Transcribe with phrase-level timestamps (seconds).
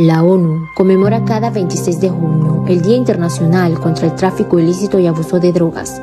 [0.00, 5.08] La ONU conmemora cada 26 de junio el Día Internacional contra el Tráfico Ilícito y
[5.08, 6.00] Abuso de Drogas.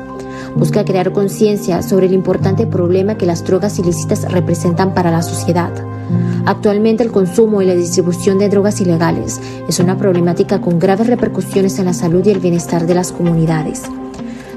[0.54, 5.72] Busca crear conciencia sobre el importante problema que las drogas ilícitas representan para la sociedad.
[6.44, 11.78] Actualmente el consumo y la distribución de drogas ilegales es una problemática con graves repercusiones
[11.78, 13.84] en la salud y el bienestar de las comunidades.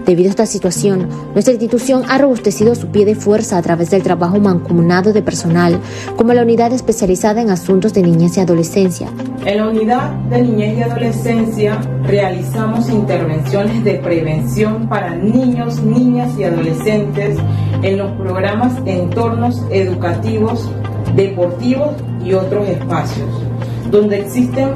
[0.05, 4.01] Debido a esta situación, nuestra institución ha robustecido su pie de fuerza a través del
[4.03, 5.79] trabajo mancomunado de personal,
[6.17, 9.09] como la unidad especializada en asuntos de niñez y adolescencia.
[9.45, 16.43] En la unidad de niñez y adolescencia realizamos intervenciones de prevención para niños, niñas y
[16.43, 17.37] adolescentes
[17.81, 20.69] en los programas entornos educativos,
[21.15, 23.29] deportivos y otros espacios,
[23.89, 24.73] donde existen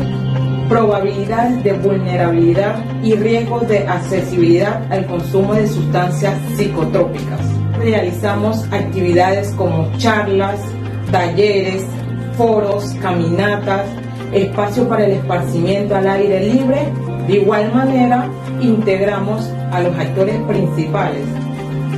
[0.70, 7.42] probabilidades de vulnerabilidad y riesgos de accesibilidad al consumo de sustancias psicotrópicas.
[7.80, 10.60] Realizamos actividades como charlas,
[11.12, 11.84] talleres,
[12.38, 13.86] foros, caminatas,
[14.34, 16.82] espacio para el esparcimiento al aire libre.
[17.28, 18.30] De igual manera,
[18.62, 21.24] integramos a los actores principales,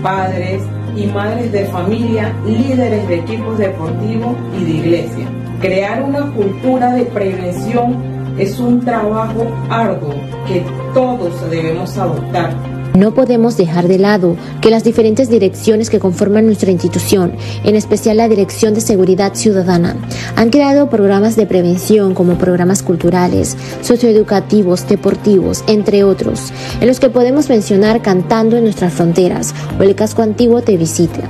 [0.02, 0.62] padres
[0.96, 5.28] y madres de familia, líderes de equipos deportivos y de iglesia.
[5.62, 7.96] Crear una cultura de prevención
[8.38, 10.14] es un trabajo arduo
[10.48, 12.52] que todos debemos adoptar.
[12.96, 17.34] No podemos dejar de lado que las diferentes direcciones que conforman nuestra institución,
[17.66, 19.98] en especial la Dirección de Seguridad Ciudadana,
[20.38, 27.10] han creado programas de prevención como programas culturales, socioeducativos, deportivos, entre otros, en los que
[27.10, 31.22] podemos mencionar Cantando en nuestras fronteras o el casco antiguo te visita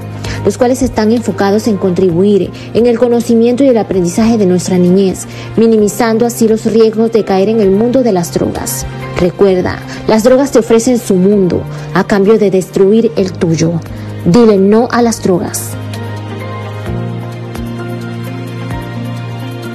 [0.44, 5.26] los cuales están enfocados en contribuir en el conocimiento y el aprendizaje de nuestra niñez,
[5.58, 8.86] minimizando así los riesgos de caer en el mundo de las drogas.
[9.20, 11.64] Recuerda, las drogas te ofrecen su mundo
[11.94, 13.80] a cambio de destruir el tuyo.
[14.26, 15.72] Dile no a las drogas.